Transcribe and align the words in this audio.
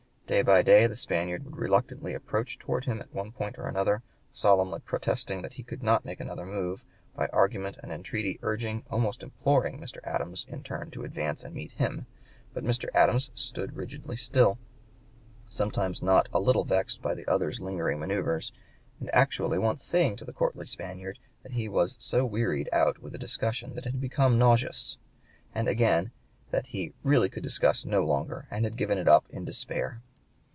Day 0.31 0.43
by 0.43 0.61
day 0.61 0.87
the 0.87 0.95
Spaniard 0.95 1.43
would 1.43 1.57
reluctantly 1.57 2.13
approach 2.13 2.57
toward 2.57 2.85
him 2.85 3.01
at 3.01 3.13
one 3.13 3.33
point 3.33 3.57
or 3.57 3.67
another, 3.67 4.01
solemnly 4.31 4.79
protesting 4.79 5.41
that 5.41 5.55
he 5.55 5.61
could 5.61 5.83
not 5.83 6.05
make 6.05 6.21
another 6.21 6.45
move, 6.45 6.85
by 7.13 7.27
argument 7.33 7.75
and 7.83 7.91
entreaty 7.91 8.39
urging, 8.41 8.85
almost 8.89 9.23
imploring, 9.23 9.77
Mr. 9.77 9.97
Adams 10.05 10.45
in 10.47 10.63
turn 10.63 10.89
to 10.91 11.03
advance 11.03 11.43
and 11.43 11.53
meet 11.53 11.71
him. 11.73 12.05
But 12.53 12.63
Mr. 12.63 12.87
Adams 12.93 13.29
stood 13.35 13.75
rigidly 13.75 14.15
still, 14.15 14.57
sometimes 15.49 16.01
not 16.01 16.29
a 16.31 16.39
little 16.39 16.63
vexed 16.63 17.01
by 17.01 17.13
the 17.13 17.27
other's 17.27 17.59
lingering 17.59 17.99
manoeuvres, 17.99 18.53
and 19.01 19.13
actually 19.13 19.59
once 19.59 19.83
saying 19.83 20.15
to 20.15 20.23
the 20.23 20.31
courtly 20.31 20.65
Spaniard 20.65 21.19
that 21.43 21.51
he 21.51 21.67
"was 21.67 21.97
so 21.99 22.19
(p. 22.19 22.31
115) 22.31 22.31
wearied 22.31 22.69
out 22.71 22.99
with 22.99 23.11
the 23.11 23.17
discussion 23.19 23.71
that 23.75 23.85
it 23.85 23.91
had 23.91 23.99
become 23.99 24.39
nauseous;" 24.39 24.95
and, 25.53 25.67
again, 25.67 26.11
that 26.51 26.67
he 26.67 26.93
"really 27.03 27.27
could 27.27 27.43
discuss 27.43 27.83
no 27.83 28.05
longer, 28.05 28.47
and 28.49 28.63
had 28.63 28.77
given 28.77 28.97
it 28.97 29.09
up 29.09 29.25
in 29.29 29.43
despair." 29.43 30.01